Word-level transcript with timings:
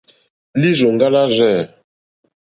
Lírzòŋɡá 0.59 1.07
lârzɛ̂. 1.13 1.59